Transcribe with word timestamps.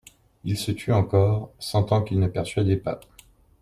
Il 0.43 0.57
se 0.57 0.71
tut 0.71 0.91
encore, 0.91 1.51
sentant 1.59 2.01
qu'il 2.01 2.19
ne 2.19 2.25
persuadait 2.25 2.75
pas. 2.75 2.99